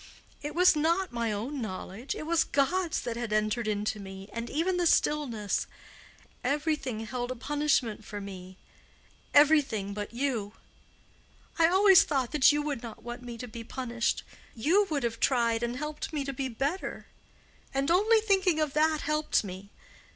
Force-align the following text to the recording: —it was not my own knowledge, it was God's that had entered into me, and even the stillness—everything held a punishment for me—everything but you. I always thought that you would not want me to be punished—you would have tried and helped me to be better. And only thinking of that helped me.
—it 0.41 0.55
was 0.55 0.75
not 0.75 1.11
my 1.11 1.31
own 1.31 1.61
knowledge, 1.61 2.15
it 2.15 2.23
was 2.25 2.43
God's 2.43 2.99
that 3.01 3.15
had 3.15 3.31
entered 3.31 3.67
into 3.67 3.99
me, 3.99 4.27
and 4.33 4.49
even 4.49 4.77
the 4.77 4.87
stillness—everything 4.87 7.01
held 7.01 7.29
a 7.29 7.35
punishment 7.35 8.03
for 8.03 8.19
me—everything 8.19 9.93
but 9.93 10.11
you. 10.11 10.53
I 11.59 11.67
always 11.67 12.01
thought 12.03 12.31
that 12.31 12.51
you 12.51 12.63
would 12.63 12.81
not 12.81 13.03
want 13.03 13.21
me 13.21 13.37
to 13.37 13.47
be 13.47 13.63
punished—you 13.63 14.85
would 14.89 15.03
have 15.03 15.19
tried 15.19 15.61
and 15.61 15.75
helped 15.77 16.11
me 16.11 16.25
to 16.25 16.33
be 16.33 16.47
better. 16.47 17.05
And 17.71 17.91
only 17.91 18.21
thinking 18.21 18.59
of 18.59 18.73
that 18.73 19.01
helped 19.01 19.43
me. 19.43 19.69